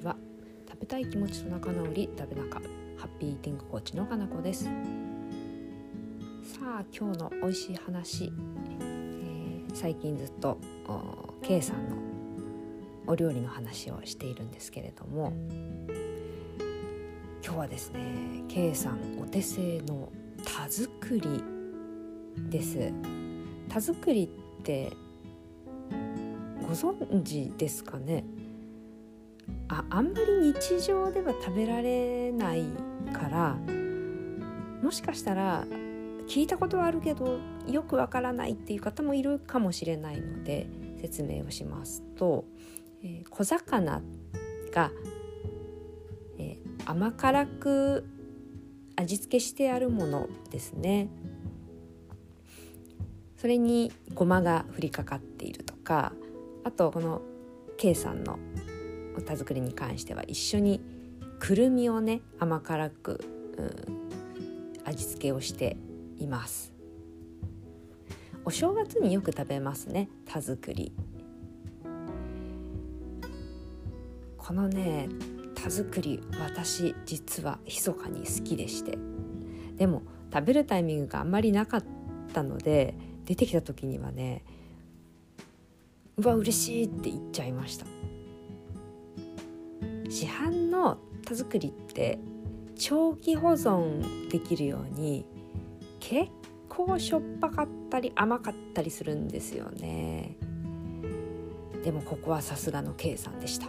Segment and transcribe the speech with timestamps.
[0.00, 0.16] ちは。
[0.68, 2.60] 食べたい気持ちと仲直り食べ仲。
[2.96, 4.64] ハッピーイーティングコーチのかなこです。
[4.64, 4.70] さ
[6.62, 8.32] あ今日の美味しい話、
[8.80, 10.58] えー、最近ずっと
[11.42, 11.96] K さんの
[13.06, 15.32] お料理の話をしているんですけれども。
[17.42, 20.12] 今日はですね K さんお手製の
[20.44, 21.42] 田作り
[22.50, 22.92] です。
[23.68, 24.92] 田作りって
[26.62, 28.24] ご存知ですかね？
[29.72, 32.66] ああんまり日常では食べられない
[33.12, 33.56] から
[34.82, 35.64] もしかしたら
[36.26, 37.38] 聞いたことはあるけど
[37.68, 40.68] よくわからないっていう方もいるかもしれないので
[41.00, 42.44] 説明をしますと、
[43.02, 44.02] えー、小魚
[44.74, 44.90] が、
[46.38, 48.04] えー、甘辛く
[48.96, 51.08] 味付けしてあるものですね。
[53.36, 56.12] それにごまが振りかかっているとか
[56.62, 57.22] あとこの
[57.78, 58.38] K さんの
[59.26, 60.80] 田作りに関しては一緒に
[61.38, 63.20] くるみをね甘辛く、
[63.56, 64.00] うん、
[64.84, 65.76] 味付けをして
[66.18, 66.72] います。
[68.44, 70.92] お正月によく食べますね田作り。
[74.38, 75.08] このね
[75.54, 78.98] 田作り私実は密かに好きでして。
[79.76, 80.02] でも
[80.32, 81.84] 食べるタイミングがあんまりなかっ
[82.32, 84.44] たので出てきた時にはね
[86.16, 87.86] うわ嬉しいって言っちゃいました。
[90.10, 92.18] 市販の田作りって
[92.76, 95.24] 長期保存できるように
[96.00, 96.30] 結
[96.68, 100.36] 構しょっぱかったり甘かったりするんですよね。
[101.84, 103.68] でもここはさすがの K さんでした。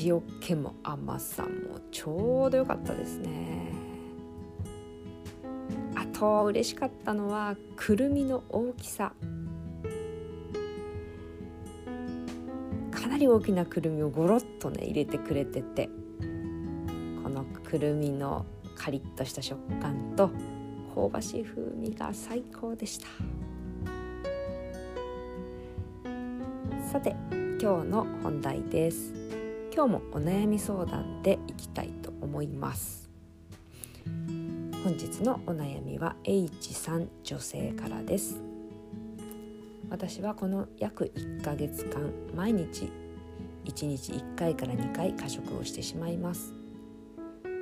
[0.00, 3.72] 塩気も甘さもちょうど良かったですね。
[5.94, 9.14] あと嬉しかったのはくるみの大きさ。
[13.14, 15.88] なり大きなくるみをゴロッとね入れてくれてて
[17.22, 18.44] このくるみの
[18.74, 20.30] カリッとした食感と
[20.96, 23.06] 香ばしい風味が最高でした。
[26.90, 29.14] さて今日の本題です。
[29.72, 33.08] 今日もお悩み相談でいきたいと思います。
[34.82, 38.42] 本日のお悩みは H さん女性からです。
[39.88, 42.90] 私はこの約1ヶ月間毎日
[43.64, 46.54] 1日1回から2回過食をしてしまいます。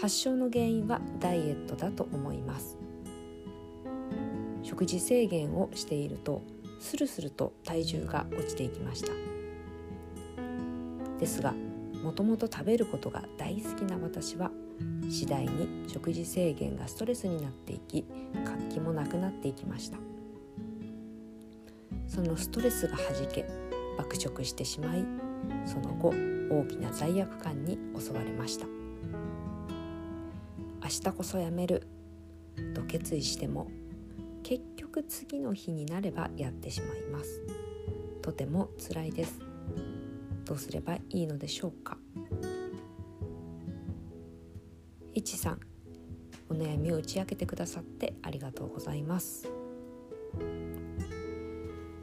[0.00, 2.76] 発症の原因はダイエットだと思います。
[4.62, 6.42] 食事制限をしていると
[6.80, 9.12] スルスルと体重が落ちていきました。
[11.18, 11.54] ですが
[12.02, 14.50] もともと食べることが大好きな私は
[15.08, 18.04] 次第に食事制限がストレスになっていき
[18.44, 19.98] 活気もなくなっていきました。
[22.06, 23.46] そのストレスがはじけ
[23.96, 25.23] 爆食してしまい
[25.66, 26.10] その後
[26.50, 28.66] 大きな罪悪感に襲われました。
[30.82, 31.86] 明日こそやめる。
[32.74, 33.68] と決意しても
[34.42, 37.42] 結局次の日になればやってしまいます。
[38.22, 39.40] とても辛いです。
[40.44, 41.98] どうすればいいのでしょうか。
[45.14, 45.60] いちさん
[46.50, 49.48] お悩みを打ち明けてくださってありがとうございます。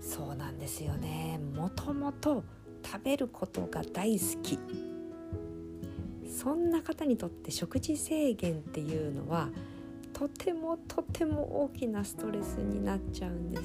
[0.00, 1.40] そうなんですよね。
[1.54, 2.44] もともと
[2.84, 4.58] 食べることが大好き。
[6.28, 9.48] そんな方にとって食事制限っていうのは
[10.12, 13.62] とてもとても大きなストレスになっちゃうんで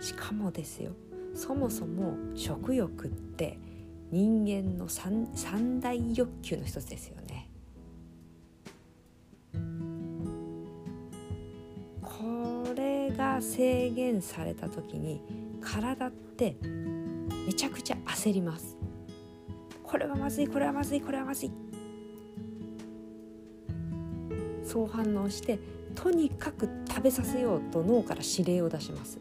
[0.00, 0.08] す。
[0.08, 0.92] しかもですよ
[1.34, 3.58] そもそも食欲って
[4.10, 7.27] 人間の三三大欲求の一つですよね。
[13.38, 15.22] が制限された時に
[15.60, 16.56] 体って
[17.46, 18.76] めちゃくちゃ焦ります。
[19.82, 21.52] これはまずいこれはまずいこれはまずい。
[24.64, 25.58] そう反応して
[25.94, 29.18] とにかく食べさせようと脳から指令を出します。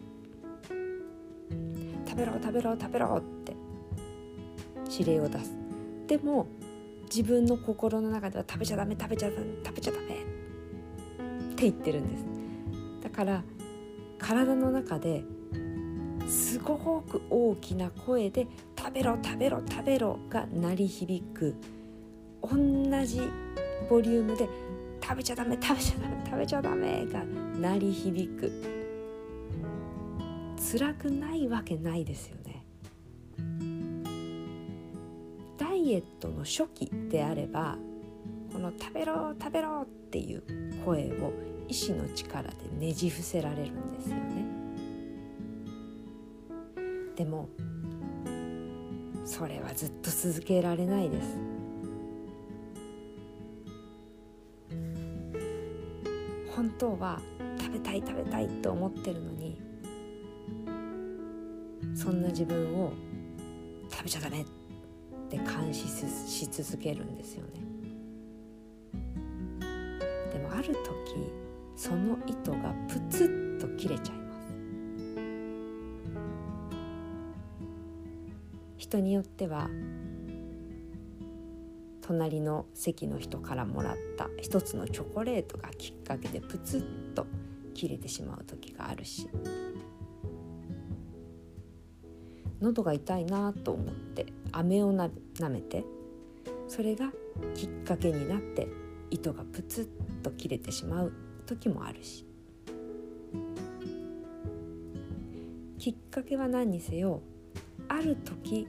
[2.07, 3.55] 食べろ食べろ食べろって
[4.91, 5.55] 指令を出す。
[6.07, 6.47] でも
[7.03, 10.09] 自分の心の中では食べちゃダメ食べちゃダメ食べちゃダメっ
[11.55, 12.25] て言ってるんです。
[13.03, 13.43] だから
[14.27, 15.23] 体の中で
[16.27, 18.45] すごく大きな声で
[18.77, 21.55] 「食べろ食べろ食べろ」が鳴り響く
[22.41, 22.57] 同
[23.05, 23.21] じ
[23.89, 24.49] ボリュームで
[25.01, 27.23] 「食べちゃダメ食べちゃダメ食べちゃダメ」が
[27.57, 28.51] 鳴り響く
[30.57, 32.65] 辛くないわけないですよね。
[35.57, 37.77] ダイエットの初期であれば
[38.51, 40.43] この「食べろ食べろ」っていう
[40.85, 41.33] 声を
[41.67, 44.57] 意志の力でねじ伏せられるんですよね。
[47.15, 47.49] でも
[49.25, 51.37] それはずっと続けられないです
[56.55, 57.19] 本当は
[57.59, 59.59] 食べたい食べたいと思ってるのに
[61.95, 62.93] そんな自分を
[63.91, 64.45] 食べちゃダメっ
[65.29, 67.66] て監視し続けるんですよね
[70.57, 71.31] ある時
[71.75, 74.37] その糸がプツッと切れちゃいます。
[78.77, 79.69] 人によっては
[82.01, 87.27] 隣の席の人からもらった一つのチョコレートがきっかけでプツッと
[87.75, 89.29] 切れてしまう時があるし
[92.61, 95.09] 喉が痛いなと思って飴をな
[95.49, 95.83] めて
[96.67, 97.11] それが
[97.53, 98.67] きっかけになって
[99.11, 99.96] 糸がプツッ
[100.29, 101.13] と切れてしまう
[101.45, 102.25] 時もあるし
[105.79, 107.21] きっかけは何にせよ
[107.87, 108.67] ある時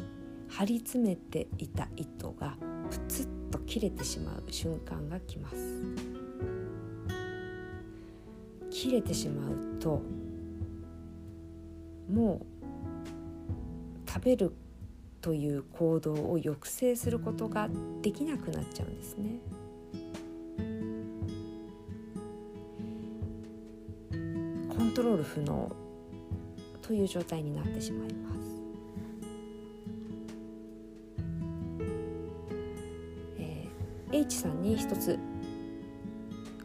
[0.49, 2.57] 張り詰めていた糸が
[2.91, 5.57] プツッと切れてしまう瞬間が来ます
[8.71, 10.03] 切れてしまうと
[12.09, 14.55] もう食べる
[15.21, 17.69] という行動を抑制することが
[18.01, 19.41] できなくなっちゃうんですね。
[24.99, 25.71] トロール不能
[26.83, 28.39] という状態になってしまいます。
[33.39, 35.17] えー、H さんに一つ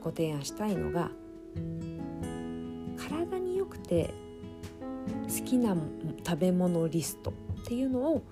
[0.02, 1.12] ご提案したいのが
[2.98, 4.12] 体に良くて
[5.28, 5.78] 好きな
[6.26, 7.34] 食べ物リストっ
[7.68, 8.24] ていうのを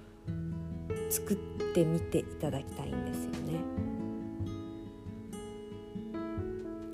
[1.12, 1.38] 作っ
[1.76, 3.60] てみていただきたいんですよね。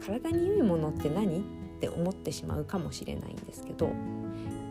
[0.06, 1.57] 体に良いものって何？
[1.78, 3.92] って思ってしまうかもしれないんですけど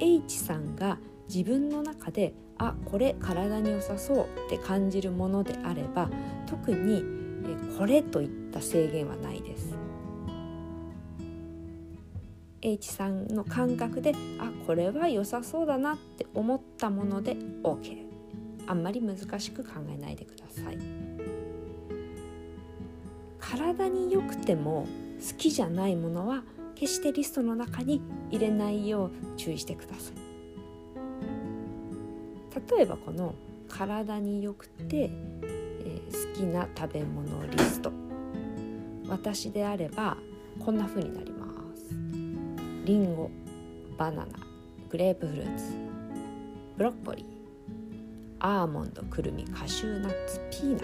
[0.00, 0.99] H さんが
[1.29, 6.11] 自分の中であこれ体に良さそうって感じるものであれば
[6.47, 7.05] 特に
[7.79, 9.76] これといった制限はないです。
[12.62, 18.05] H さんの感覚であこれは良さそうだなって思ったもので OK
[18.67, 20.79] あんまり難しく考えないでください
[23.38, 24.88] 体に良くても
[25.20, 26.43] 好きじゃないものは
[26.76, 28.00] 決してリストの中に
[28.31, 30.14] 入れないよう注意してください。
[32.76, 33.34] 例えばこの
[33.69, 35.11] 体に良くて、
[35.43, 37.93] えー、好きな食べ物リスト。
[39.08, 40.17] 私であれば
[40.64, 41.94] こんな風になります。
[42.84, 43.31] リンゴ
[43.99, 44.38] バナナ
[44.88, 45.75] グレープフルーツ
[46.76, 47.26] ブロッコリー
[48.38, 50.81] アーモンドくるみカシューナッツピーナッ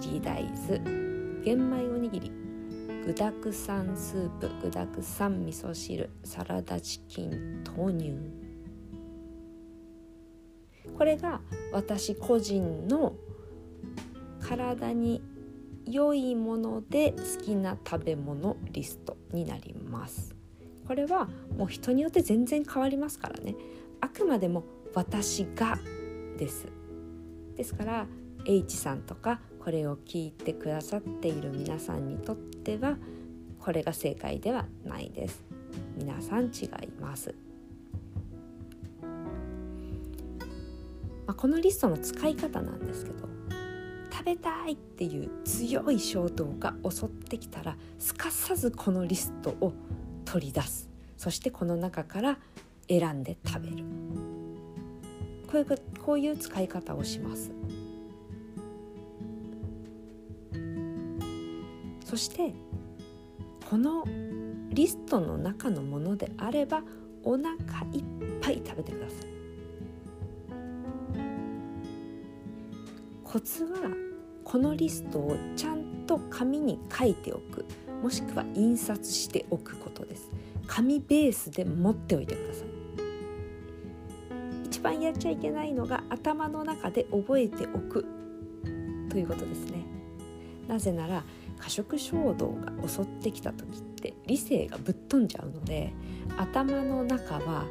[0.00, 0.78] ツ入り大豆
[1.44, 2.29] 玄米おにぎり
[3.04, 8.12] 具だくさんスープ具だくさん味噌汁サラダチキン豆乳。
[10.96, 11.40] これが
[11.72, 13.14] 私個人の
[14.40, 15.22] 体に
[15.86, 20.34] 良いもので好きな食べ物リストになります。
[20.86, 23.54] これはもう人によって全然変わりますからね。
[24.00, 24.64] あくまでも
[24.94, 25.78] 私が
[26.36, 26.66] です。
[27.56, 28.06] ですから
[28.44, 32.96] H さんとかこれを聞いてくださっている皆さんにとっては
[33.58, 35.44] これが正解ではないです。
[35.96, 37.34] 皆さん違います、
[41.26, 43.28] まあ、このリストの使い方なんですけど
[44.10, 49.72] 食べたいっていう強い衝動が襲ってきたらすかさずこのリストを
[50.24, 50.88] 取り出す。
[51.16, 52.38] そしてこの中から
[52.88, 53.84] 選んで食べる。
[55.46, 55.66] こういう
[56.04, 57.50] こういう使い方をします。
[62.10, 62.52] そして
[63.70, 64.04] この
[64.70, 66.82] リストの中のものであれば
[67.22, 67.50] お腹
[67.92, 68.04] いっ
[68.40, 69.28] ぱい食べてください。
[73.22, 73.78] コツは
[74.42, 77.64] このリストをちゃんと紙に書いておく。
[78.02, 80.32] もしくは印刷しておくことです。
[80.66, 82.66] 紙ベースで持っておいてください。
[84.66, 88.04] 一番やっちゃいけないのが頭の中で覚えておく
[89.08, 89.99] ということですね。
[90.70, 91.24] なぜなら
[91.58, 95.92] 過食衝動が襲ってきた時って理性がぶっ飛んじゃうので
[96.38, 97.64] 頭の中は、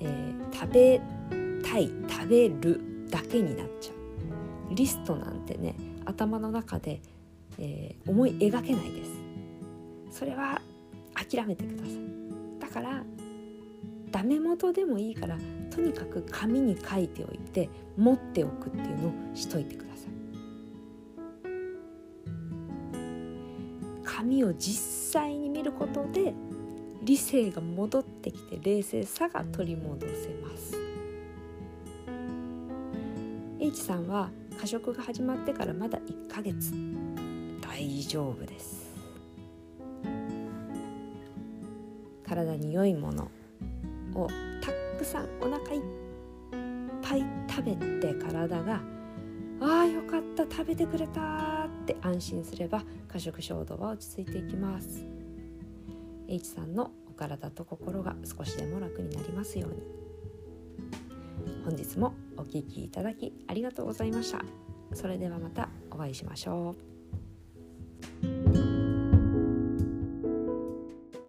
[0.00, 1.00] えー、食べ
[1.62, 4.74] たい食べるだけになっちゃう。
[4.74, 7.00] リストなんてね頭の中で、
[7.58, 10.18] えー、思い描けないです。
[10.18, 10.60] それは
[11.14, 11.94] 諦めてください。
[12.58, 13.04] だから
[14.10, 15.38] ダメ元でもいいから
[15.70, 20.15] とにかく紙に書いておいて持っておくっていうのをしといてください。
[24.26, 26.34] 紙を実際に見ることで
[27.04, 30.76] 理性が戻ってきて冷静さが取り戻せます。
[33.60, 34.30] H さんは
[34.60, 36.72] 過食が始まってからまだ1ヶ月。
[37.60, 38.86] 大丈夫です。
[42.26, 43.30] 体に良いもの
[44.14, 44.26] を
[44.60, 45.82] たくさんお腹いっ
[47.00, 48.80] ぱい食べて体が
[49.62, 51.52] 「ああよかった食べてくれた」
[51.86, 55.06] って安心すれば過食衝動は落ち着いていきます。
[56.26, 59.76] H さんのお体と心が少しでも楽になりますように。
[61.64, 64.44] 本日もお聴きいただきありがとうございました。
[64.94, 66.85] それではまたお会いしましょう。